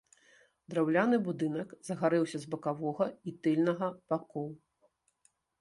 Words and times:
Драўляны 0.73 1.19
будынак 1.27 1.75
загарэўся 1.89 2.37
з 2.45 2.51
бакавога 2.55 3.05
і 3.29 3.37
тыльнага 3.45 3.91
бакоў. 4.15 4.53